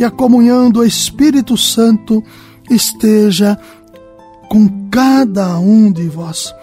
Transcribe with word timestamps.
e 0.00 0.04
a 0.04 0.10
comunhão 0.10 0.70
do 0.70 0.82
Espírito 0.82 1.58
Santo 1.58 2.24
esteja 2.70 3.58
com 4.48 4.88
cada 4.90 5.58
um 5.58 5.92
de 5.92 6.08
vós. 6.08 6.54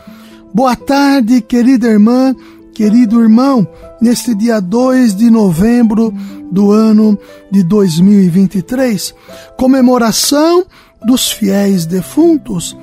Boa 0.51 0.75
tarde, 0.75 1.39
querida 1.41 1.87
irmã, 1.87 2.35
querido 2.73 3.21
irmão, 3.21 3.67
neste 4.01 4.33
dia 4.33 4.59
2 4.59 5.15
de 5.15 5.29
novembro 5.29 6.11
do 6.51 6.71
ano 6.71 7.15
de 7.51 7.61
2023, 7.61 9.13
comemoração 9.55 10.65
dos 11.05 11.31
fiéis 11.31 11.85
defuntos, 11.85 12.75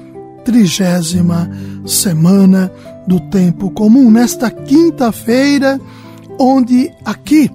trigésima 0.45 1.51
semana 1.85 2.71
do 3.09 3.19
tempo 3.19 3.73
comum, 3.73 4.09
nesta 4.09 4.53
quinta-feira, 4.53 5.81
onde 6.39 6.93
aqui, 7.05 7.51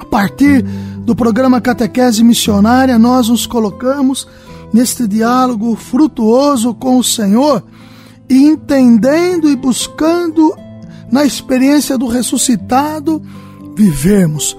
a 0.00 0.04
partir 0.04 0.64
do 1.04 1.16
programa 1.16 1.60
Catequese 1.60 2.22
Missionária, 2.22 2.98
nós 2.98 3.28
nos 3.28 3.46
colocamos 3.46 4.26
neste 4.72 5.06
diálogo 5.06 5.74
frutuoso 5.74 6.74
com 6.74 6.96
o 6.96 7.04
Senhor, 7.04 7.62
entendendo 8.30 9.50
e 9.50 9.56
buscando 9.56 10.56
na 11.10 11.24
experiência 11.24 11.98
do 11.98 12.06
ressuscitado, 12.06 13.22
vivermos 13.76 14.56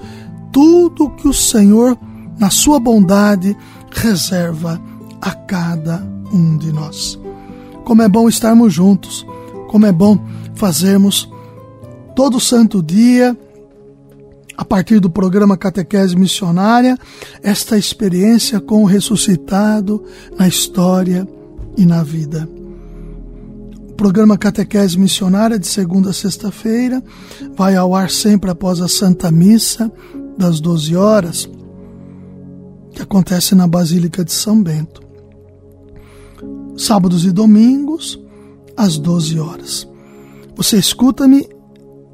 tudo 0.52 1.10
que 1.10 1.26
o 1.26 1.32
Senhor, 1.32 1.98
na 2.38 2.50
sua 2.50 2.78
bondade, 2.78 3.56
reserva 3.90 4.80
a 5.20 5.32
cada 5.32 6.06
um 6.32 6.56
de 6.56 6.72
nós. 6.72 7.18
Como 7.84 8.02
é 8.02 8.08
bom 8.08 8.28
estarmos 8.28 8.72
juntos, 8.72 9.26
como 9.68 9.86
é 9.86 9.92
bom 9.92 10.18
fazermos 10.54 11.28
todo 12.14 12.38
santo 12.38 12.82
dia 12.82 13.36
a 14.56 14.64
partir 14.64 15.00
do 15.00 15.10
programa 15.10 15.56
Catequese 15.56 16.16
Missionária, 16.16 16.96
esta 17.42 17.76
experiência 17.76 18.60
com 18.60 18.82
o 18.82 18.86
ressuscitado 18.86 20.04
na 20.38 20.46
história 20.46 21.26
e 21.76 21.84
na 21.84 22.02
vida. 22.02 22.48
O 23.90 23.94
programa 23.94 24.36
Catequese 24.36 24.98
Missionária, 24.98 25.58
de 25.58 25.66
segunda 25.66 26.10
a 26.10 26.12
sexta-feira, 26.12 27.02
vai 27.56 27.76
ao 27.76 27.94
ar 27.94 28.10
sempre 28.10 28.50
após 28.50 28.80
a 28.80 28.88
Santa 28.88 29.30
Missa, 29.30 29.90
das 30.36 30.60
12 30.60 30.96
horas, 30.96 31.48
que 32.92 33.02
acontece 33.02 33.54
na 33.54 33.68
Basílica 33.68 34.24
de 34.24 34.32
São 34.32 34.60
Bento. 34.60 35.02
Sábados 36.76 37.24
e 37.24 37.30
domingos, 37.30 38.20
às 38.76 38.98
12 38.98 39.38
horas. 39.38 39.88
Você 40.56 40.76
escuta-me 40.76 41.48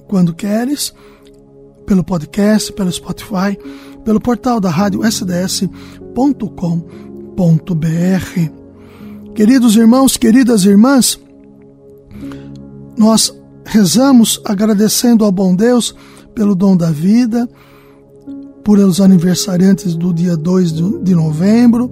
quando 0.06 0.34
queres 0.34 0.92
pelo 1.90 2.04
podcast, 2.04 2.72
pelo 2.72 2.92
Spotify, 2.92 3.58
pelo 4.04 4.20
portal 4.20 4.60
da 4.60 4.70
rádio 4.70 5.02
sds.com.br. 5.02 5.74
Queridos 9.34 9.74
irmãos, 9.74 10.16
queridas 10.16 10.64
irmãs, 10.64 11.18
nós 12.96 13.36
rezamos 13.64 14.40
agradecendo 14.44 15.24
ao 15.24 15.32
bom 15.32 15.52
Deus 15.52 15.92
pelo 16.32 16.54
dom 16.54 16.76
da 16.76 16.92
vida, 16.92 17.48
por 18.62 18.78
os 18.78 19.00
aniversariantes 19.00 19.96
do 19.96 20.14
dia 20.14 20.36
2 20.36 20.72
de 21.02 21.12
novembro. 21.16 21.90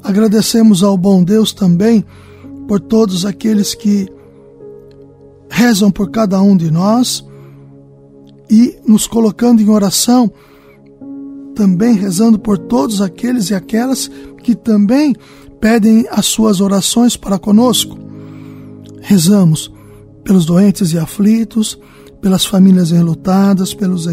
Agradecemos 0.00 0.84
ao 0.84 0.96
bom 0.96 1.24
Deus 1.24 1.52
também 1.52 2.04
por 2.68 2.78
todos 2.78 3.26
aqueles 3.26 3.74
que 3.74 4.08
rezam 5.50 5.90
por 5.90 6.12
cada 6.12 6.40
um 6.40 6.56
de 6.56 6.70
nós 6.70 7.24
e 8.50 8.78
nos 8.86 9.06
colocando 9.06 9.62
em 9.62 9.68
oração, 9.68 10.30
também 11.54 11.94
rezando 11.94 12.38
por 12.38 12.58
todos 12.58 13.00
aqueles 13.00 13.50
e 13.50 13.54
aquelas 13.54 14.10
que 14.42 14.54
também 14.54 15.14
pedem 15.60 16.06
as 16.10 16.26
suas 16.26 16.60
orações 16.60 17.16
para 17.16 17.38
conosco. 17.38 17.98
Rezamos 19.00 19.72
pelos 20.22 20.44
doentes 20.46 20.92
e 20.92 20.98
aflitos, 20.98 21.78
pelas 22.20 22.44
famílias 22.44 22.90
enlutadas, 22.90 23.74
pelos, 23.74 24.06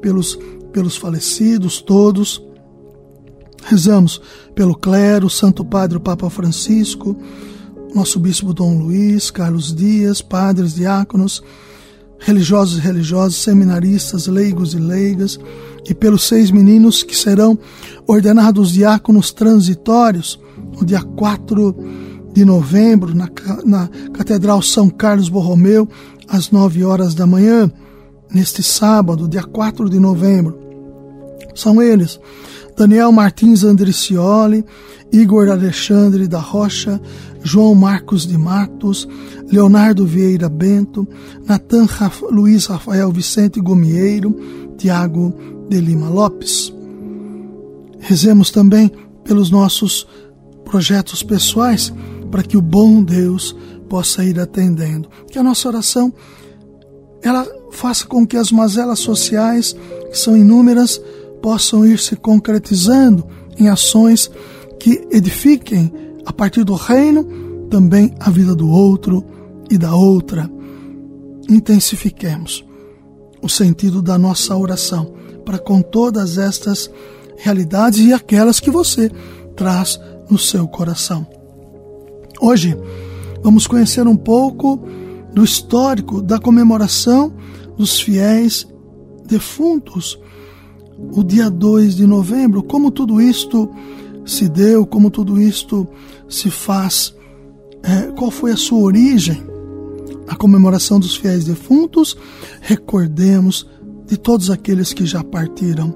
pelos, 0.00 0.38
pelos 0.72 0.96
falecidos 0.96 1.80
todos. 1.80 2.42
Rezamos 3.64 4.20
pelo 4.54 4.74
clero, 4.74 5.30
Santo 5.30 5.64
Padre 5.64 5.96
o 5.96 6.00
Papa 6.00 6.28
Francisco, 6.28 7.16
nosso 7.94 8.18
Bispo 8.20 8.52
Dom 8.52 8.78
Luiz, 8.78 9.30
Carlos 9.30 9.74
Dias, 9.74 10.20
padres, 10.20 10.74
diáconos, 10.74 11.42
religiosos 12.24 12.78
e 12.78 12.80
religiosas, 12.80 13.36
seminaristas, 13.36 14.26
leigos 14.26 14.74
e 14.74 14.78
leigas, 14.78 15.38
e 15.88 15.94
pelos 15.94 16.24
seis 16.24 16.50
meninos 16.50 17.02
que 17.02 17.16
serão 17.16 17.58
ordenados 18.06 18.72
diáconos 18.72 19.30
transitórios 19.30 20.40
no 20.78 20.84
dia 20.84 21.02
4 21.02 21.76
de 22.32 22.44
novembro, 22.44 23.14
na, 23.14 23.28
na 23.64 23.88
Catedral 24.12 24.62
São 24.62 24.88
Carlos 24.88 25.28
Borromeu, 25.28 25.88
às 26.26 26.50
9 26.50 26.84
horas 26.84 27.14
da 27.14 27.26
manhã, 27.26 27.70
neste 28.32 28.62
sábado, 28.62 29.28
dia 29.28 29.44
4 29.44 29.88
de 29.90 30.00
novembro. 30.00 30.58
São 31.54 31.80
eles 31.80 32.18
Daniel 32.76 33.12
Martins 33.12 33.62
Andricioli, 33.62 34.64
Igor 35.12 35.48
Alexandre 35.48 36.26
da 36.26 36.40
Rocha, 36.40 37.00
João 37.42 37.74
Marcos 37.74 38.26
de 38.26 38.36
Matos, 38.36 39.08
Leonardo 39.50 40.06
Vieira 40.06 40.48
Bento, 40.48 41.06
Natan 41.46 41.86
Luiz 42.30 42.66
Rafael 42.66 43.12
Vicente 43.12 43.60
Gomieiro, 43.60 44.36
Tiago 44.76 45.32
de 45.68 45.80
Lima 45.80 46.08
Lopes. 46.08 46.74
Rezemos 48.00 48.50
também 48.50 48.90
pelos 49.22 49.50
nossos 49.50 50.06
projetos 50.64 51.22
pessoais, 51.22 51.92
para 52.30 52.42
que 52.42 52.56
o 52.56 52.62
bom 52.62 53.02
Deus 53.02 53.56
possa 53.88 54.24
ir 54.24 54.40
atendendo. 54.40 55.08
Que 55.30 55.38
a 55.38 55.42
nossa 55.42 55.68
oração 55.68 56.12
ela 57.22 57.46
faça 57.70 58.06
com 58.06 58.26
que 58.26 58.36
as 58.36 58.50
mazelas 58.50 58.98
sociais, 58.98 59.74
que 60.10 60.18
são 60.18 60.36
inúmeras, 60.36 61.00
possam 61.44 61.84
ir 61.84 61.98
se 61.98 62.16
concretizando 62.16 63.22
em 63.58 63.68
ações 63.68 64.30
que 64.80 65.06
edifiquem 65.10 65.92
a 66.24 66.32
partir 66.32 66.64
do 66.64 66.72
reino 66.72 67.22
também 67.68 68.14
a 68.18 68.30
vida 68.30 68.54
do 68.54 68.66
outro 68.66 69.22
e 69.70 69.76
da 69.76 69.94
outra. 69.94 70.50
Intensifiquemos 71.46 72.64
o 73.42 73.48
sentido 73.50 74.00
da 74.00 74.16
nossa 74.16 74.56
oração 74.56 75.12
para 75.44 75.58
com 75.58 75.82
todas 75.82 76.38
estas 76.38 76.90
realidades 77.36 78.00
e 78.00 78.14
aquelas 78.14 78.58
que 78.58 78.70
você 78.70 79.10
traz 79.54 80.00
no 80.30 80.38
seu 80.38 80.66
coração. 80.66 81.26
Hoje 82.40 82.74
vamos 83.42 83.66
conhecer 83.66 84.08
um 84.08 84.16
pouco 84.16 84.80
do 85.34 85.44
histórico 85.44 86.22
da 86.22 86.38
comemoração 86.38 87.34
dos 87.76 88.00
fiéis 88.00 88.66
defuntos, 89.26 90.18
o 90.98 91.22
dia 91.22 91.50
2 91.50 91.96
de 91.96 92.06
novembro, 92.06 92.62
como 92.62 92.90
tudo 92.90 93.20
isto 93.20 93.70
se 94.24 94.48
deu, 94.48 94.86
como 94.86 95.10
tudo 95.10 95.40
isto 95.40 95.86
se 96.28 96.50
faz, 96.50 97.14
é, 97.82 98.12
qual 98.12 98.30
foi 98.30 98.52
a 98.52 98.56
sua 98.56 98.78
origem. 98.78 99.42
A 100.26 100.34
comemoração 100.34 100.98
dos 100.98 101.16
fiéis 101.16 101.44
defuntos, 101.44 102.16
recordemos 102.60 103.66
de 104.06 104.16
todos 104.16 104.50
aqueles 104.50 104.92
que 104.92 105.04
já 105.04 105.22
partiram. 105.22 105.94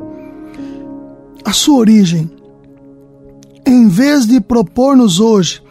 A 1.44 1.52
sua 1.52 1.78
origem, 1.78 2.30
em 3.66 3.88
vez 3.88 4.26
de 4.26 4.40
propor-nos 4.40 5.18
hoje 5.18 5.62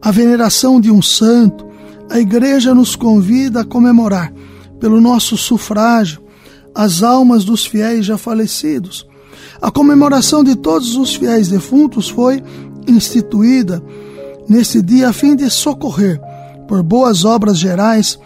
a 0.00 0.10
veneração 0.10 0.80
de 0.80 0.90
um 0.90 1.00
santo, 1.00 1.64
a 2.10 2.18
Igreja 2.18 2.74
nos 2.74 2.96
convida 2.96 3.60
a 3.60 3.64
comemorar, 3.64 4.32
pelo 4.80 5.00
nosso 5.00 5.36
sufrágio, 5.36 6.20
as 6.74 7.02
almas 7.02 7.44
dos 7.44 7.66
fiéis 7.66 8.06
já 8.06 8.16
falecidos 8.16 9.06
a 9.62 9.70
comemoração 9.70 10.42
de 10.42 10.56
todos 10.56 10.96
os 10.96 11.14
fiéis 11.14 11.48
defuntos 11.48 12.08
foi 12.08 12.42
instituída 12.88 13.80
nesse 14.48 14.82
dia 14.82 15.08
a 15.08 15.12
fim 15.12 15.36
de 15.36 15.48
socorrer, 15.48 16.20
por 16.66 16.82
boas 16.82 17.24
obras 17.24 17.58
gerais, 17.58 18.18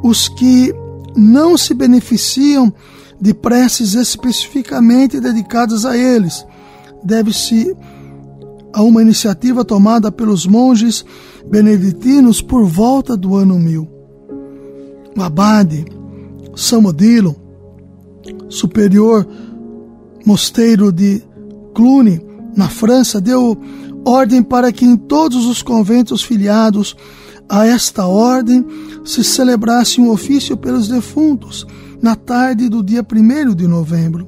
os 0.00 0.28
que 0.28 0.72
não 1.16 1.58
se 1.58 1.74
beneficiam 1.74 2.72
de 3.20 3.34
preces 3.34 3.94
especificamente 3.94 5.18
dedicadas 5.18 5.84
a 5.84 5.96
eles. 5.96 6.46
Deve-se 7.02 7.76
a 8.72 8.80
uma 8.80 9.02
iniciativa 9.02 9.64
tomada 9.64 10.12
pelos 10.12 10.46
monges 10.46 11.04
beneditinos 11.50 12.40
por 12.40 12.64
volta 12.64 13.16
do 13.16 13.34
ano 13.34 13.58
1000. 13.58 13.88
O 15.16 15.22
abade 15.22 15.84
Samodilo, 16.54 17.34
superior 18.48 19.26
mosteiro 20.24 20.90
de 20.92 21.22
Cluny, 21.74 22.20
na 22.56 22.68
França, 22.68 23.20
deu 23.20 23.56
ordem 24.04 24.42
para 24.42 24.72
que 24.72 24.84
em 24.84 24.96
todos 24.96 25.46
os 25.46 25.62
conventos 25.62 26.22
filiados 26.22 26.96
a 27.48 27.66
esta 27.66 28.06
ordem 28.06 28.64
se 29.04 29.22
celebrasse 29.22 30.00
um 30.00 30.10
ofício 30.10 30.56
pelos 30.56 30.88
defuntos 30.88 31.66
na 32.02 32.16
tarde 32.16 32.68
do 32.68 32.82
dia 32.82 33.04
1 33.04 33.54
de 33.54 33.66
novembro. 33.66 34.26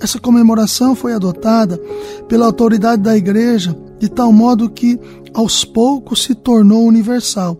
Essa 0.00 0.18
comemoração 0.18 0.94
foi 0.94 1.12
adotada 1.12 1.80
pela 2.28 2.46
autoridade 2.46 3.02
da 3.02 3.16
Igreja 3.16 3.76
de 3.98 4.08
tal 4.08 4.32
modo 4.32 4.70
que, 4.70 4.98
aos 5.32 5.64
poucos, 5.64 6.22
se 6.22 6.34
tornou 6.34 6.84
universal. 6.84 7.58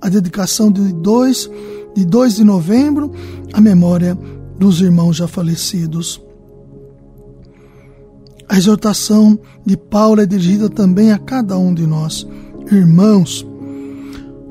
A 0.00 0.08
dedicação 0.08 0.70
de 0.70 0.92
2 0.92 1.50
de, 1.96 2.04
2 2.04 2.36
de 2.36 2.44
novembro 2.44 3.10
à 3.52 3.60
memória 3.60 4.16
dos 4.58 4.80
irmãos 4.80 5.16
já 5.16 5.26
falecidos. 5.26 6.20
A 8.48 8.56
exortação 8.56 9.38
de 9.64 9.76
Paulo 9.76 10.20
é 10.20 10.26
dirigida 10.26 10.68
também 10.68 11.12
a 11.12 11.18
cada 11.18 11.56
um 11.56 11.72
de 11.72 11.86
nós. 11.86 12.26
Irmãos, 12.70 13.46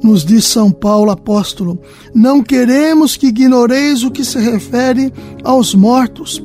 nos 0.03 0.25
diz 0.25 0.45
São 0.45 0.71
Paulo 0.71 1.11
apóstolo, 1.11 1.79
não 2.13 2.43
queremos 2.43 3.15
que 3.15 3.27
ignoreis 3.27 4.03
o 4.03 4.11
que 4.11 4.25
se 4.25 4.37
refere 4.37 5.13
aos 5.43 5.73
mortos, 5.73 6.43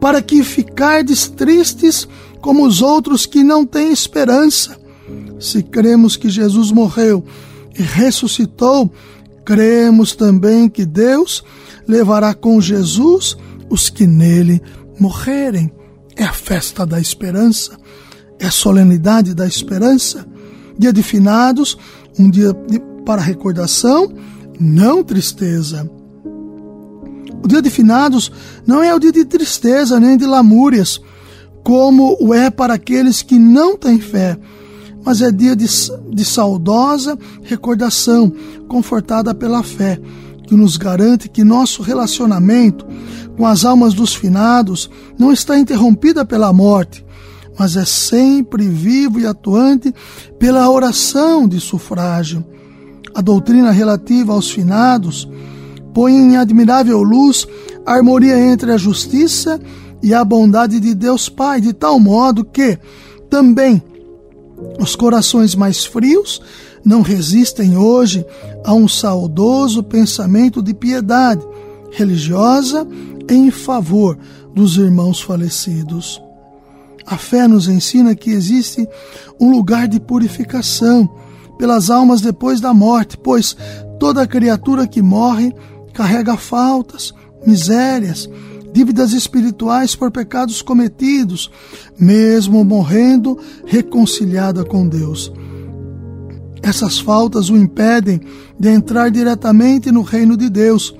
para 0.00 0.20
que 0.20 0.42
ficardes 0.42 1.28
tristes 1.28 2.08
como 2.40 2.66
os 2.66 2.82
outros 2.82 3.26
que 3.26 3.44
não 3.44 3.64
têm 3.64 3.92
esperança. 3.92 4.76
Se 5.38 5.62
cremos 5.62 6.16
que 6.16 6.28
Jesus 6.28 6.72
morreu 6.72 7.24
e 7.78 7.82
ressuscitou, 7.82 8.90
cremos 9.48 10.14
também 10.14 10.68
que 10.68 10.84
Deus 10.84 11.42
levará 11.86 12.34
com 12.34 12.60
Jesus 12.60 13.34
os 13.70 13.88
que 13.88 14.06
nele 14.06 14.60
morrerem. 15.00 15.72
É 16.14 16.24
a 16.24 16.34
festa 16.34 16.84
da 16.84 17.00
esperança, 17.00 17.78
é 18.38 18.44
a 18.44 18.50
solenidade 18.50 19.34
da 19.34 19.46
esperança. 19.46 20.26
Dia 20.78 20.92
de 20.92 21.02
finados, 21.02 21.78
um 22.18 22.28
dia 22.28 22.52
de, 22.68 22.78
para 23.06 23.22
recordação, 23.22 24.12
não 24.60 25.02
tristeza. 25.02 25.90
O 27.42 27.48
dia 27.48 27.62
de 27.62 27.70
finados 27.70 28.30
não 28.66 28.82
é 28.82 28.94
o 28.94 28.98
dia 28.98 29.12
de 29.12 29.24
tristeza 29.24 29.98
nem 29.98 30.18
de 30.18 30.26
lamúrias, 30.26 31.00
como 31.64 32.18
o 32.20 32.34
é 32.34 32.50
para 32.50 32.74
aqueles 32.74 33.22
que 33.22 33.38
não 33.38 33.78
têm 33.78 33.98
fé, 33.98 34.38
mas 35.04 35.20
é 35.20 35.30
dia 35.30 35.54
de, 35.56 35.66
de 36.10 36.24
saudosa 36.24 37.18
recordação, 37.42 38.32
confortada 38.68 39.34
pela 39.34 39.62
fé, 39.62 40.00
que 40.46 40.54
nos 40.54 40.76
garante 40.76 41.28
que 41.28 41.44
nosso 41.44 41.82
relacionamento 41.82 42.86
com 43.36 43.46
as 43.46 43.64
almas 43.64 43.94
dos 43.94 44.14
finados 44.14 44.90
não 45.18 45.32
está 45.32 45.58
interrompida 45.58 46.24
pela 46.24 46.52
morte, 46.52 47.04
mas 47.58 47.76
é 47.76 47.84
sempre 47.84 48.68
vivo 48.68 49.20
e 49.20 49.26
atuante 49.26 49.94
pela 50.38 50.68
oração 50.70 51.46
de 51.46 51.60
sufrágio. 51.60 52.44
A 53.14 53.20
doutrina 53.20 53.70
relativa 53.70 54.32
aos 54.32 54.50
finados 54.50 55.28
põe 55.92 56.12
em 56.12 56.36
admirável 56.36 57.02
luz 57.02 57.46
a 57.84 57.94
harmonia 57.94 58.38
entre 58.38 58.72
a 58.72 58.76
justiça 58.76 59.60
e 60.02 60.14
a 60.14 60.24
bondade 60.24 60.78
de 60.78 60.94
Deus 60.94 61.28
Pai, 61.28 61.60
de 61.60 61.72
tal 61.72 61.98
modo 61.98 62.44
que 62.44 62.78
também 63.28 63.82
os 64.78 64.94
corações 64.96 65.54
mais 65.54 65.84
frios 65.84 66.40
não 66.84 67.02
resistem 67.02 67.76
hoje 67.76 68.24
a 68.64 68.72
um 68.72 68.88
saudoso 68.88 69.82
pensamento 69.82 70.62
de 70.62 70.72
piedade 70.74 71.44
religiosa 71.90 72.86
em 73.28 73.50
favor 73.50 74.18
dos 74.54 74.76
irmãos 74.76 75.20
falecidos. 75.20 76.20
A 77.06 77.16
fé 77.16 77.48
nos 77.48 77.68
ensina 77.68 78.14
que 78.14 78.30
existe 78.30 78.86
um 79.40 79.50
lugar 79.50 79.88
de 79.88 79.98
purificação 79.98 81.08
pelas 81.58 81.90
almas 81.90 82.20
depois 82.20 82.60
da 82.60 82.72
morte, 82.72 83.16
pois 83.16 83.56
toda 83.98 84.26
criatura 84.26 84.86
que 84.86 85.02
morre 85.02 85.52
carrega 85.92 86.36
faltas, 86.36 87.12
misérias, 87.44 88.28
dívidas 88.72 89.12
espirituais 89.12 89.94
por 89.94 90.10
pecados 90.10 90.62
cometidos, 90.62 91.50
mesmo 91.98 92.64
morrendo 92.64 93.38
reconciliada 93.66 94.64
com 94.64 94.86
Deus. 94.88 95.32
Essas 96.62 96.98
faltas 96.98 97.50
o 97.50 97.56
impedem 97.56 98.20
de 98.58 98.68
entrar 98.68 99.10
diretamente 99.10 99.90
no 99.90 100.02
reino 100.02 100.36
de 100.36 100.50
Deus 100.50 100.94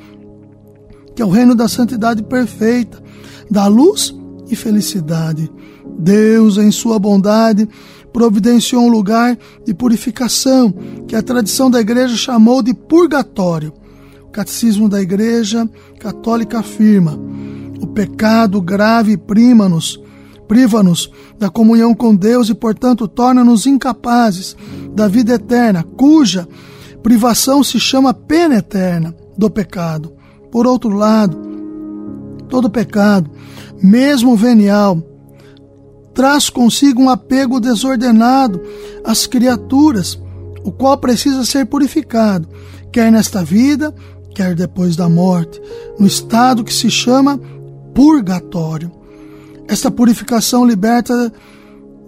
que 1.19 1.23
é 1.23 1.27
o 1.27 1.31
reino 1.31 1.53
da 1.53 1.67
santidade 1.67 2.23
perfeita, 2.23 3.03
da 3.51 3.67
luz 3.67 4.15
e 4.49 4.55
felicidade. 4.55 5.51
Deus, 5.99 6.59
em 6.59 6.71
sua 6.71 6.97
bondade, 6.97 7.69
providenciou 8.13 8.85
um 8.85 8.89
lugar 8.89 9.37
de 9.67 9.75
purificação, 9.75 10.73
que 11.09 11.17
a 11.17 11.23
tradição 11.23 11.69
da 11.69 11.81
igreja 11.81 12.15
chamou 12.15 12.63
de 12.63 12.73
purgatório. 12.73 13.73
O 14.23 14.29
catecismo 14.29 14.89
da 14.89 15.03
igreja 15.03 15.69
católica 15.99 16.61
afirma: 16.61 17.19
pecado 17.99 18.63
grave 18.63 19.17
prima-nos, 19.17 20.01
priva-nos 20.47 21.11
da 21.37 21.51
comunhão 21.51 21.93
com 21.93 22.15
Deus 22.15 22.49
e, 22.49 22.55
portanto, 22.55 23.09
torna-nos 23.09 23.67
incapazes 23.67 24.57
da 24.95 25.09
vida 25.09 25.35
eterna, 25.35 25.83
cuja 25.83 26.47
privação 27.03 27.65
se 27.65 27.81
chama 27.81 28.15
pena 28.15 28.59
eterna 28.59 29.13
do 29.37 29.51
pecado. 29.51 30.13
Por 30.49 30.65
outro 30.65 30.91
lado, 30.91 31.37
todo 32.49 32.71
pecado, 32.71 33.29
mesmo 33.83 34.37
venial, 34.37 35.03
traz 36.15 36.49
consigo 36.49 37.03
um 37.03 37.11
apego 37.11 37.59
desordenado 37.59 38.63
às 39.05 39.27
criaturas, 39.27 40.17
o 40.63 40.71
qual 40.71 40.97
precisa 40.99 41.45
ser 41.45 41.67
purificado, 41.67 42.49
quer 42.93 43.11
nesta 43.11 43.43
vida, 43.43 43.93
quer 44.37 44.55
depois 44.55 44.95
da 44.95 45.09
morte, 45.09 45.61
no 45.99 46.07
estado 46.07 46.63
que 46.63 46.73
se 46.73 46.89
chama 46.89 47.41
purgatório. 47.99 48.93
Esta 49.67 49.91
purificação 49.91 50.65
liberta 50.65 51.33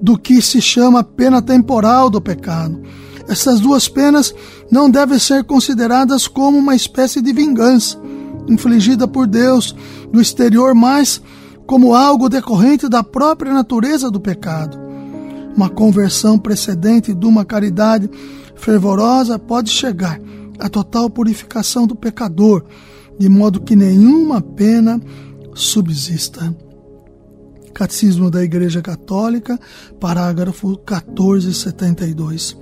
do 0.01 0.17
que 0.17 0.41
se 0.41 0.63
chama 0.63 1.03
pena 1.03 1.43
temporal 1.43 2.09
do 2.09 2.21
pecado. 2.21 2.81
Essas 3.29 3.59
duas 3.59 3.89
penas 3.89 4.32
não 4.70 4.89
devem 4.89 5.19
ser 5.19 5.43
consideradas 5.43 6.29
como 6.29 6.56
uma 6.56 6.77
espécie 6.77 7.20
de 7.20 7.32
vingança, 7.32 8.01
infligida 8.49 9.09
por 9.09 9.27
Deus 9.27 9.75
do 10.13 10.20
exterior, 10.20 10.77
mas 10.77 11.20
como 11.67 11.93
algo 11.93 12.29
decorrente 12.29 12.89
da 12.89 13.03
própria 13.03 13.53
natureza 13.53 14.13
do 14.13 14.20
pecado. 14.20 14.79
Uma 15.56 15.69
conversão 15.69 16.39
precedente 16.39 17.13
de 17.13 17.27
uma 17.27 17.44
caridade 17.44 18.09
fervorosa 18.55 19.41
pode 19.41 19.70
chegar 19.70 20.20
à 20.56 20.69
total 20.69 21.11
purificação 21.11 21.85
do 21.85 21.97
pecador, 21.97 22.65
de 23.19 23.29
modo 23.29 23.61
que 23.61 23.75
nenhuma 23.75 24.41
pena 24.41 25.01
subsista. 25.55 26.55
Catecismo 27.73 28.31
da 28.31 28.43
Igreja 28.43 28.83
Católica, 28.83 29.59
parágrafo 29.99 30.69
1472. 30.69 32.57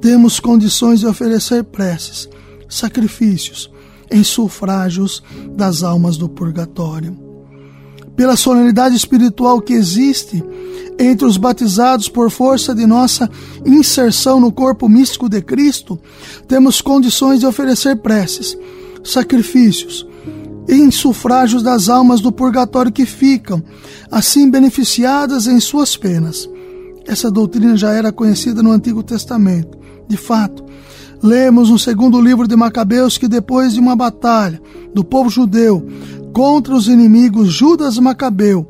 Temos 0.00 0.40
condições 0.40 1.00
de 1.00 1.06
oferecer 1.06 1.64
preces, 1.64 2.28
sacrifícios, 2.68 3.70
em 4.10 4.24
sufrágios 4.24 5.22
das 5.56 5.82
almas 5.82 6.16
do 6.16 6.28
purgatório. 6.28 7.16
Pela 8.16 8.36
solenidade 8.36 8.96
espiritual 8.96 9.62
que 9.62 9.72
existe 9.72 10.44
entre 10.98 11.24
os 11.24 11.38
batizados 11.38 12.08
por 12.08 12.30
força 12.30 12.74
de 12.74 12.86
nossa 12.86 13.30
inserção 13.64 14.38
no 14.38 14.52
corpo 14.52 14.88
místico 14.88 15.28
de 15.28 15.40
Cristo, 15.40 15.98
temos 16.46 16.82
condições 16.82 17.40
de 17.40 17.46
oferecer 17.46 17.96
preces, 17.96 18.58
sacrifícios, 19.02 20.06
em 20.70 20.90
sufrágios 20.90 21.62
das 21.62 21.88
almas 21.88 22.20
do 22.20 22.30
purgatório 22.30 22.92
que 22.92 23.04
ficam, 23.04 23.62
assim 24.10 24.48
beneficiadas 24.48 25.46
em 25.46 25.58
suas 25.58 25.96
penas. 25.96 26.48
Essa 27.06 27.30
doutrina 27.30 27.76
já 27.76 27.92
era 27.92 28.12
conhecida 28.12 28.62
no 28.62 28.70
Antigo 28.70 29.02
Testamento. 29.02 29.78
De 30.08 30.16
fato, 30.16 30.64
Lemos 31.22 31.68
no 31.68 31.78
segundo 31.78 32.18
livro 32.18 32.48
de 32.48 32.56
Macabeus 32.56 33.18
que 33.18 33.28
depois 33.28 33.74
de 33.74 33.80
uma 33.80 33.94
batalha 33.94 34.60
do 34.94 35.04
povo 35.04 35.28
judeu 35.28 35.86
contra 36.32 36.74
os 36.74 36.88
inimigos, 36.88 37.52
Judas 37.52 37.98
Macabeu 37.98 38.66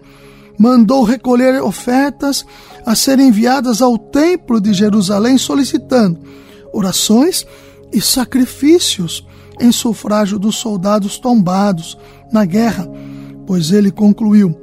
mandou 0.58 1.04
recolher 1.04 1.62
ofertas 1.62 2.44
a 2.84 2.96
serem 2.96 3.28
enviadas 3.28 3.80
ao 3.80 3.96
templo 3.96 4.60
de 4.60 4.72
Jerusalém 4.72 5.38
solicitando 5.38 6.18
orações 6.72 7.46
e 7.92 8.00
sacrifícios 8.00 9.24
em 9.60 9.70
sufrágio 9.70 10.38
dos 10.38 10.56
soldados 10.56 11.18
tombados 11.18 11.96
na 12.32 12.44
guerra, 12.44 12.88
pois 13.46 13.70
ele 13.70 13.90
concluiu: 13.90 14.58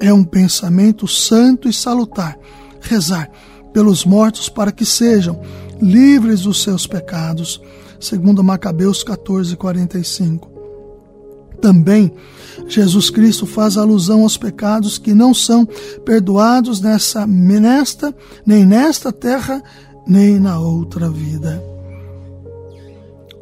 é 0.00 0.12
um 0.12 0.24
pensamento 0.24 1.06
santo 1.06 1.68
e 1.68 1.72
salutar 1.72 2.38
rezar 2.80 3.30
pelos 3.72 4.04
mortos 4.04 4.48
para 4.48 4.72
que 4.72 4.84
sejam 4.84 5.40
livres 5.80 6.42
dos 6.42 6.62
seus 6.62 6.86
pecados. 6.86 7.60
Segundo 8.00 8.42
Macabeus 8.42 9.04
14, 9.04 9.56
45. 9.56 10.50
Também 11.60 12.12
Jesus 12.66 13.10
Cristo 13.10 13.46
faz 13.46 13.76
alusão 13.76 14.22
aos 14.22 14.36
pecados 14.36 14.96
que 14.96 15.12
não 15.12 15.34
são 15.34 15.66
perdoados 16.04 16.80
nessa 16.80 17.26
nesta, 17.26 18.14
nem 18.46 18.64
nesta 18.64 19.12
terra, 19.12 19.62
nem 20.06 20.40
na 20.40 20.58
outra 20.58 21.10
vida. 21.10 21.62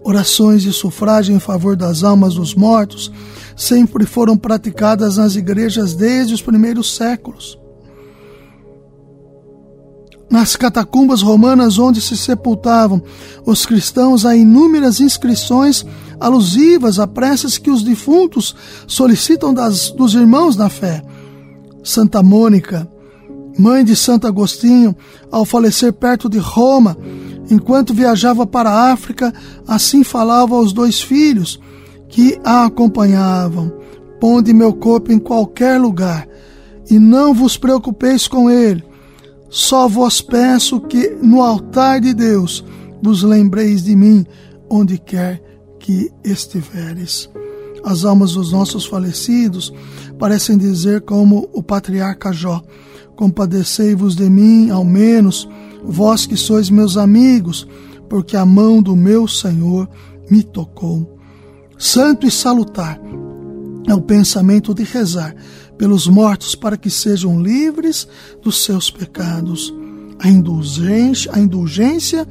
Orações 0.08 0.62
de 0.62 0.72
sufrágio 0.72 1.36
em 1.36 1.38
favor 1.38 1.76
das 1.76 2.02
almas 2.02 2.32
dos 2.32 2.54
mortos 2.54 3.12
sempre 3.54 4.06
foram 4.06 4.38
praticadas 4.38 5.18
nas 5.18 5.36
igrejas 5.36 5.94
desde 5.94 6.32
os 6.32 6.40
primeiros 6.40 6.96
séculos. 6.96 7.58
Nas 10.30 10.56
catacumbas 10.56 11.20
romanas 11.20 11.78
onde 11.78 12.00
se 12.00 12.16
sepultavam 12.16 13.02
os 13.44 13.66
cristãos, 13.66 14.24
há 14.24 14.34
inúmeras 14.34 14.98
inscrições 14.98 15.84
alusivas 16.18 16.98
a 16.98 17.06
preces 17.06 17.58
que 17.58 17.70
os 17.70 17.82
defuntos 17.82 18.56
solicitam 18.86 19.52
das, 19.52 19.90
dos 19.90 20.14
irmãos 20.14 20.56
na 20.56 20.70
fé. 20.70 21.04
Santa 21.84 22.22
Mônica, 22.22 22.90
mãe 23.58 23.84
de 23.84 23.94
Santo 23.94 24.26
Agostinho, 24.26 24.96
ao 25.30 25.44
falecer 25.44 25.92
perto 25.92 26.30
de 26.30 26.38
Roma, 26.38 26.96
enquanto 27.50 27.94
viajava 27.94 28.46
para 28.46 28.70
a 28.70 28.92
África, 28.92 29.32
assim 29.66 30.04
falava 30.04 30.54
aos 30.54 30.72
dois 30.72 31.00
filhos 31.00 31.60
que 32.08 32.38
a 32.44 32.64
acompanhavam: 32.64 33.72
Ponde 34.20 34.52
meu 34.52 34.72
corpo 34.72 35.12
em 35.12 35.18
qualquer 35.18 35.80
lugar, 35.80 36.28
e 36.90 36.98
não 36.98 37.34
vos 37.34 37.56
preocupeis 37.56 38.26
com 38.26 38.50
ele 38.50 38.88
só 39.50 39.88
vos 39.88 40.20
peço 40.20 40.78
que 40.80 41.08
no 41.22 41.42
altar 41.42 42.00
de 42.00 42.12
Deus 42.12 42.64
vos 43.02 43.22
lembreis 43.22 43.82
de 43.82 43.96
mim 43.96 44.26
onde 44.68 44.98
quer 44.98 45.42
que 45.80 46.10
estiveres. 46.22 47.30
As 47.82 48.04
almas 48.04 48.32
dos 48.32 48.52
nossos 48.52 48.84
falecidos 48.84 49.72
parecem 50.18 50.58
dizer 50.58 51.00
como 51.02 51.48
o 51.52 51.62
patriarca 51.62 52.30
Jó: 52.30 52.62
Compadecei-vos 53.16 54.14
de 54.14 54.28
mim, 54.28 54.68
ao 54.68 54.84
menos, 54.84 55.48
vós 55.82 56.26
que 56.26 56.36
sois 56.36 56.70
meus 56.70 56.96
amigos, 56.96 57.66
porque 58.08 58.36
a 58.36 58.44
mão 58.44 58.82
do 58.82 58.96
meu 58.96 59.28
Senhor 59.28 59.88
me 60.30 60.42
tocou. 60.42 61.18
Santo 61.78 62.26
e 62.26 62.30
salutar 62.30 63.00
é 63.86 63.94
o 63.94 64.02
pensamento 64.02 64.74
de 64.74 64.82
rezar 64.82 65.34
pelos 65.78 66.06
mortos 66.06 66.54
para 66.54 66.76
que 66.76 66.90
sejam 66.90 67.40
livres 67.40 68.06
dos 68.42 68.64
seus 68.64 68.90
pecados, 68.90 69.72
a 70.18 70.28
indulgência, 70.28 71.30
a 71.32 71.38
indulgência 71.38 72.26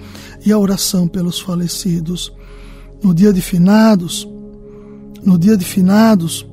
e 0.45 0.51
a 0.51 0.59
oração 0.59 1.07
pelos 1.07 1.39
falecidos. 1.39 2.33
No 3.01 3.13
dia 3.13 3.31
de 3.31 3.41
finados, 3.41 4.27
no 5.23 5.37
dia 5.37 5.55
de 5.55 5.63
finados, 5.63 6.45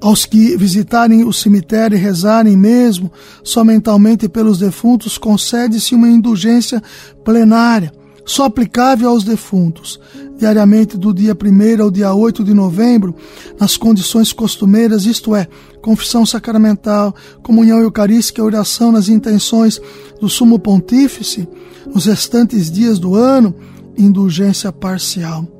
aos 0.00 0.24
que 0.24 0.56
visitarem 0.56 1.24
o 1.24 1.32
cemitério 1.32 1.96
e 1.96 2.00
rezarem 2.00 2.56
mesmo 2.56 3.10
só 3.42 3.64
mentalmente 3.64 4.28
pelos 4.28 4.58
defuntos, 4.58 5.18
concede-se 5.18 5.94
uma 5.94 6.08
indulgência 6.08 6.82
plenária, 7.24 7.92
só 8.24 8.44
aplicável 8.44 9.08
aos 9.08 9.24
defuntos, 9.24 9.98
diariamente 10.38 10.96
do 10.96 11.12
dia 11.12 11.34
1 11.34 11.82
ao 11.82 11.90
dia 11.90 12.12
8 12.12 12.44
de 12.44 12.54
novembro, 12.54 13.14
nas 13.58 13.76
condições 13.76 14.32
costumeiras, 14.32 15.06
isto 15.06 15.34
é, 15.34 15.48
confissão 15.80 16.24
sacramental, 16.24 17.14
comunhão 17.42 17.80
eucarística 17.80 18.40
e 18.40 18.44
oração 18.44 18.92
nas 18.92 19.08
intenções 19.08 19.80
do 20.20 20.28
sumo 20.28 20.58
pontífice, 20.58 21.48
nos 21.92 22.04
restantes 22.04 22.70
dias 22.70 22.98
do 22.98 23.14
ano, 23.14 23.54
indulgência 23.96 24.70
parcial. 24.70 25.57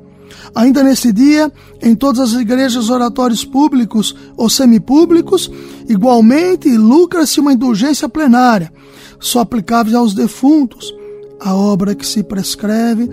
Ainda 0.53 0.83
nesse 0.83 1.11
dia, 1.11 1.51
em 1.81 1.95
todas 1.95 2.33
as 2.33 2.41
igrejas, 2.41 2.89
oratórios 2.89 3.45
públicos 3.45 4.15
ou 4.35 4.49
semipúblicos, 4.49 5.49
igualmente 5.87 6.69
lucra-se 6.75 7.39
uma 7.39 7.53
indulgência 7.53 8.09
plenária, 8.09 8.71
só 9.19 9.39
aplicável 9.41 9.99
aos 9.99 10.13
defuntos. 10.13 10.93
A 11.39 11.55
obra 11.55 11.95
que 11.95 12.05
se 12.05 12.21
prescreve 12.23 13.09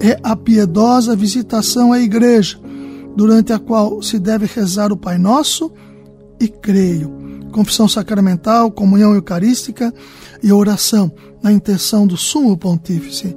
é 0.00 0.18
a 0.22 0.36
piedosa 0.36 1.16
visitação 1.16 1.92
à 1.92 2.00
igreja, 2.00 2.58
durante 3.16 3.52
a 3.52 3.58
qual 3.58 4.02
se 4.02 4.18
deve 4.18 4.46
rezar 4.46 4.92
o 4.92 4.96
Pai 4.96 5.18
Nosso 5.18 5.72
e 6.38 6.48
creio. 6.48 7.10
Confissão 7.52 7.88
sacramental, 7.88 8.70
comunhão 8.70 9.14
eucarística 9.14 9.92
e 10.42 10.52
oração 10.52 11.12
na 11.42 11.52
intenção 11.52 12.06
do 12.06 12.16
Sumo 12.16 12.56
Pontífice, 12.56 13.36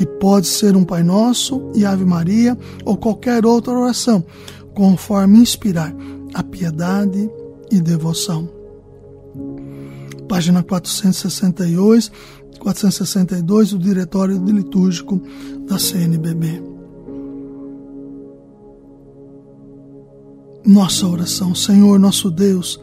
que 0.00 0.06
pode 0.06 0.46
ser 0.46 0.74
um 0.78 0.82
Pai 0.82 1.02
Nosso 1.02 1.70
e 1.74 1.84
Ave 1.84 2.06
Maria 2.06 2.56
ou 2.86 2.96
qualquer 2.96 3.44
outra 3.44 3.74
oração, 3.74 4.24
conforme 4.74 5.36
inspirar 5.38 5.94
a 6.32 6.42
piedade 6.42 7.30
e 7.70 7.78
devoção. 7.82 8.48
Página 10.26 10.62
468 10.62 12.10
462 12.58 13.72
do 13.72 13.78
Diretório 13.78 14.42
Litúrgico 14.42 15.20
da 15.68 15.78
CNBB. 15.78 16.62
Nossa 20.64 21.06
oração, 21.06 21.54
Senhor 21.54 21.98
nosso 21.98 22.30
Deus, 22.30 22.80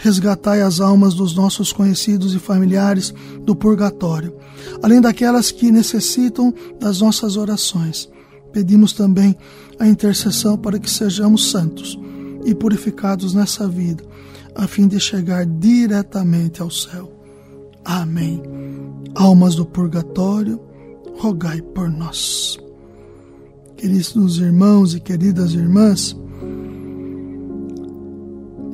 resgatai 0.00 0.62
as 0.62 0.80
almas 0.80 1.14
dos 1.14 1.34
nossos 1.34 1.72
conhecidos 1.72 2.34
e 2.34 2.38
familiares 2.38 3.14
do 3.42 3.54
purgatório, 3.54 4.34
além 4.82 5.00
daquelas 5.00 5.50
que 5.50 5.70
necessitam 5.70 6.52
das 6.80 7.00
nossas 7.00 7.36
orações. 7.36 8.08
Pedimos 8.50 8.92
também 8.92 9.36
a 9.78 9.86
intercessão 9.86 10.56
para 10.56 10.78
que 10.78 10.90
sejamos 10.90 11.50
santos 11.50 11.98
e 12.44 12.54
purificados 12.54 13.34
nessa 13.34 13.68
vida, 13.68 14.02
a 14.54 14.66
fim 14.66 14.88
de 14.88 14.98
chegar 14.98 15.44
diretamente 15.44 16.62
ao 16.62 16.70
céu. 16.70 17.12
Amém. 17.84 18.42
Almas 19.14 19.54
do 19.54 19.66
purgatório, 19.66 20.58
rogai 21.18 21.60
por 21.60 21.90
nós. 21.90 22.58
Queridos 23.76 24.38
irmãos 24.38 24.94
e 24.94 25.00
queridas 25.00 25.52
irmãs, 25.52 26.16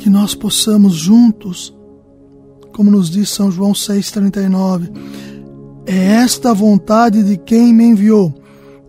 que 0.07 0.11
nós 0.11 0.37
possamos 0.37 0.95
juntos, 0.95 1.77
como 2.73 2.93
nos 2.93 3.11
diz 3.11 3.29
São 3.29 3.51
João 3.51 3.73
6,39, 3.73 4.89
é 5.85 5.97
esta 6.23 6.55
vontade 6.55 7.25
de 7.25 7.37
quem 7.37 7.75
me 7.75 7.87
enviou, 7.87 8.33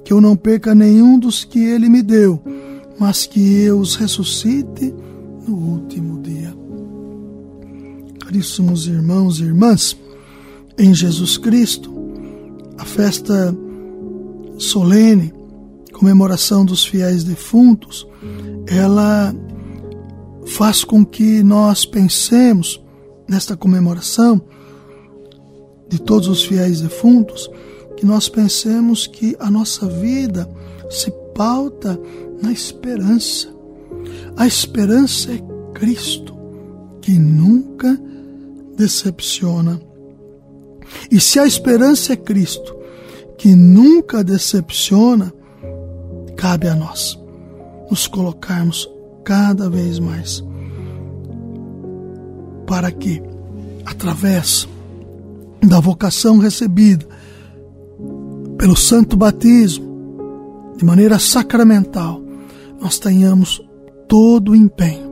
que 0.06 0.14
eu 0.14 0.22
não 0.22 0.36
perca 0.36 0.76
nenhum 0.76 1.18
dos 1.18 1.44
que 1.44 1.58
ele 1.58 1.90
me 1.90 2.04
deu, 2.04 2.40
mas 3.00 3.26
que 3.26 3.40
eu 3.64 3.80
os 3.80 3.96
ressuscite 3.96 4.94
no 5.48 5.56
último 5.56 6.22
dia. 6.22 6.54
Caríssimos 8.20 8.86
irmãos 8.86 9.40
e 9.40 9.46
irmãs, 9.46 9.98
em 10.78 10.94
Jesus 10.94 11.36
Cristo, 11.36 11.92
a 12.78 12.86
festa 12.86 13.58
solene, 14.60 15.34
comemoração 15.92 16.64
dos 16.64 16.86
fiéis 16.86 17.24
defuntos, 17.24 18.08
ela 18.68 19.34
faz 20.48 20.84
com 20.84 21.06
que 21.06 21.44
nós 21.44 21.86
pensemos 21.86 22.82
nesta 23.28 23.56
comemoração 23.56 24.42
de 25.90 26.00
todos 26.00 26.28
os 26.28 26.44
fiéis 26.44 26.82
defuntos, 26.82 27.50
que 27.96 28.06
nós 28.06 28.30
pensemos 28.30 29.08
que 29.08 29.36
a 29.40 29.50
nossa 29.50 29.88
vida 29.88 30.50
se 30.90 31.12
pauta 31.36 32.00
na 32.42 32.52
esperança. 32.52 33.54
A 34.36 34.48
esperança 34.48 35.32
é 35.32 35.42
Cristo, 35.74 36.36
que 37.02 37.18
nunca 37.18 38.00
decepciona. 38.76 39.82
E 41.12 41.20
se 41.20 41.40
a 41.40 41.46
esperança 41.46 42.14
é 42.14 42.16
Cristo, 42.16 42.76
que 43.38 43.54
nunca 43.56 44.24
decepciona, 44.24 45.34
cabe 46.36 46.68
a 46.68 46.76
nós 46.76 47.20
nos 47.90 48.08
colocarmos 48.08 48.90
cada 49.28 49.70
vez 49.70 50.00
mais. 50.00 50.42
Para 52.66 52.90
que, 52.90 53.22
através 53.86 54.66
da 55.62 55.82
vocação 55.82 56.38
recebida 56.38 57.06
pelo 58.58 58.78
santo 58.78 59.18
batismo, 59.18 59.86
de 60.78 60.86
maneira 60.86 61.20
sacramental, 61.20 62.22
nós 62.80 63.00
tenhamos 63.00 63.62
todo 64.08 64.54
o 64.54 64.56
empenho 64.56 65.08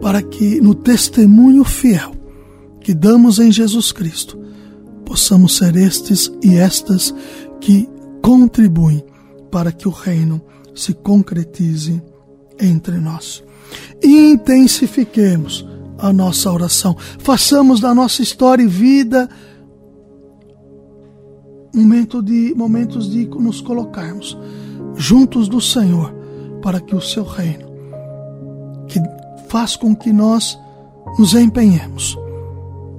para 0.00 0.22
que 0.22 0.60
no 0.60 0.72
testemunho 0.72 1.64
fiel 1.64 2.12
que 2.80 2.94
damos 2.94 3.40
em 3.40 3.50
Jesus 3.50 3.90
Cristo, 3.90 4.38
possamos 5.04 5.56
ser 5.56 5.74
estes 5.74 6.30
e 6.44 6.54
estas 6.54 7.12
que 7.60 7.88
contribuem 8.22 9.04
para 9.50 9.72
que 9.72 9.88
o 9.88 9.90
reino 9.90 10.40
se 10.76 10.94
concretize 10.94 12.00
entre 12.60 12.98
nós. 12.98 13.42
Intensifiquemos 14.02 15.66
a 15.98 16.12
nossa 16.12 16.50
oração. 16.50 16.96
Façamos 17.18 17.80
da 17.80 17.94
nossa 17.94 18.22
história 18.22 18.62
e 18.62 18.66
vida 18.66 19.28
momento 21.74 22.22
de, 22.22 22.54
momentos 22.56 23.10
de 23.10 23.26
nos 23.26 23.60
colocarmos 23.60 24.36
juntos 24.96 25.48
do 25.48 25.60
Senhor 25.60 26.12
para 26.62 26.80
que 26.80 26.94
o 26.94 27.00
seu 27.00 27.24
reino, 27.24 27.66
que 28.88 29.00
faz 29.48 29.76
com 29.76 29.94
que 29.94 30.12
nós 30.12 30.58
nos 31.18 31.34
empenhemos 31.34 32.16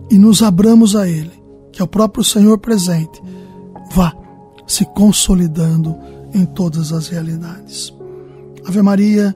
e 0.10 0.18
nos 0.18 0.42
abramos 0.42 0.96
a 0.96 1.08
Ele, 1.08 1.32
que 1.72 1.82
é 1.82 1.84
o 1.84 1.88
próprio 1.88 2.24
Senhor 2.24 2.58
presente, 2.58 3.22
vá 3.94 4.16
se 4.66 4.86
consolidando 4.86 5.96
em 6.34 6.46
todas 6.46 6.94
as 6.94 7.08
realidades. 7.08 7.94
Ave 8.66 8.82
Maria, 8.82 9.36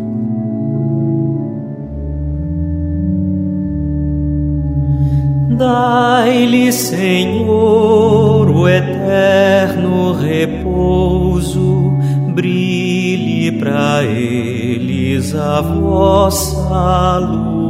Dai-lhe, 5.61 6.73
Senhor, 6.73 8.49
o 8.49 8.67
eterno 8.67 10.13
repouso, 10.13 11.93
brilhe 12.33 13.51
para 13.51 14.03
eles 14.03 15.35
a 15.35 15.61
vossa 15.61 17.19
luz. 17.19 17.61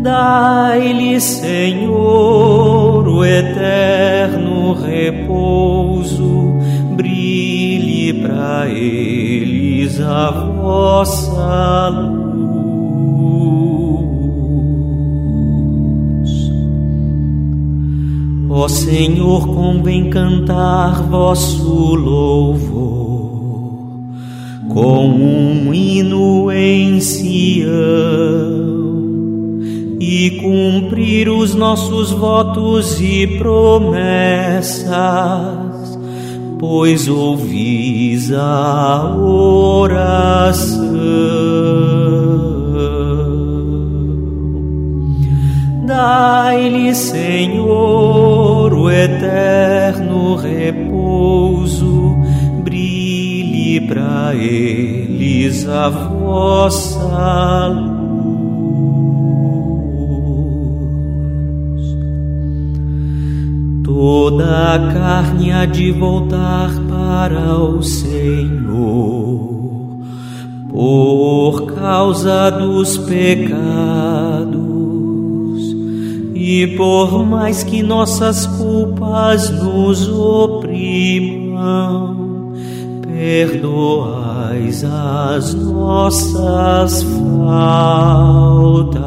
Dai-lhe, 0.00 1.20
Senhor, 1.20 3.06
o 3.06 3.22
eterno 3.22 4.72
repouso, 4.72 6.54
brilhe 6.96 8.14
para 8.14 8.66
eles 8.70 10.00
a 10.00 10.30
vossa 10.30 11.88
luz. 11.90 12.19
Ó 18.62 18.68
Senhor, 18.68 19.46
convém 19.46 20.10
cantar 20.10 21.04
vosso 21.04 21.94
louvor 21.94 23.40
com 24.68 25.06
um 25.06 25.72
hino 25.72 26.52
em 26.52 27.00
Sião 27.00 27.70
e 29.98 30.42
cumprir 30.42 31.30
os 31.30 31.54
nossos 31.54 32.10
votos 32.10 33.00
e 33.00 33.26
promessas, 33.38 34.90
pois 36.58 37.08
ouvis 37.08 38.30
a 38.30 39.16
oração. 39.16 40.90
Dai-lhe, 46.00 46.94
Senhor 46.94 48.72
o 48.72 48.90
eterno 48.90 50.34
repouso, 50.34 52.16
brilhe 52.64 53.82
para 53.82 54.34
eles 54.34 55.68
a 55.68 55.90
vossa 55.90 57.66
luz. 57.68 57.90
Toda 63.84 64.74
a 64.74 64.78
carne 64.94 65.52
há 65.52 65.66
de 65.66 65.92
voltar 65.92 66.70
para 66.88 67.58
o 67.58 67.82
Senhor, 67.82 69.50
por 70.70 71.66
causa 71.74 72.48
dos 72.48 72.96
pecados 72.96 74.69
e 76.42 76.66
por 76.68 77.26
mais 77.26 77.62
que 77.62 77.82
nossas 77.82 78.46
culpas 78.46 79.50
nos 79.50 80.08
oprimam, 80.08 81.36
perdoais 83.02 84.82
as 84.82 85.52
nossas 85.52 87.02
faltas. 87.02 89.00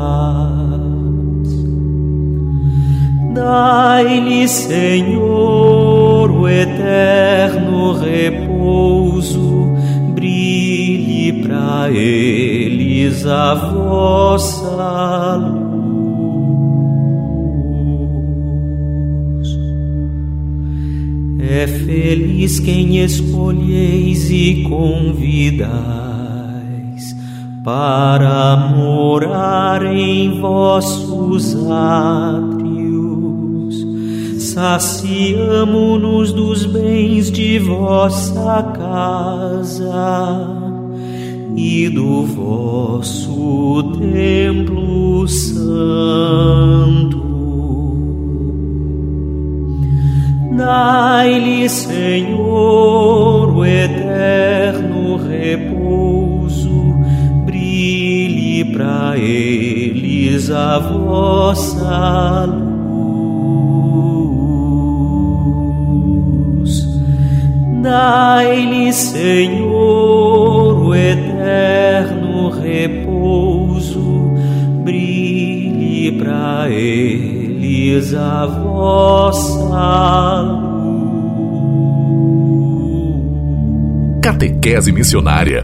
Dai-lhe, 3.34 4.48
Senhor, 4.48 6.30
o 6.30 6.48
eterno 6.48 7.94
repouso, 7.94 9.74
brilhe 10.14 11.42
para 11.42 11.90
eles 11.90 13.26
a 13.26 13.56
vossa 13.56 15.38
luz. 15.38 15.63
É 21.64 21.68
feliz 21.68 22.60
quem 22.60 22.98
escolheis 22.98 24.30
e 24.30 24.66
convidais 24.68 26.04
para 27.64 28.58
morar 28.76 29.86
em 29.86 30.42
vossos 30.42 31.56
átrios. 31.72 32.68
Saciamo-nos 34.40 36.34
dos 36.34 36.66
bens 36.66 37.32
de 37.32 37.60
vossa 37.60 38.62
casa 38.78 40.46
e 41.56 41.88
do 41.88 42.24
vosso 42.24 43.84
templo 44.02 45.26
santo. 45.30 47.23
Dai-lhe, 50.56 51.68
Senhor, 51.68 53.56
o 53.56 53.66
eterno 53.66 55.16
repouso, 55.18 56.94
brilhe 57.44 58.64
para 58.66 59.18
eles 59.18 60.52
a 60.52 60.78
vossa 60.78 62.46
luz. 62.46 62.84
Dai-lhe, 67.82 68.94
Senhor, 68.94 70.86
o 70.88 70.94
eterno 70.94 72.50
repouso, 72.50 74.34
brilhe 74.84 76.12
para 76.12 76.70
eles 76.70 77.43
a 78.16 78.46
vossa 78.46 80.42
luz. 80.42 80.74
Catequese 84.22 84.92
Missionária 84.94 85.63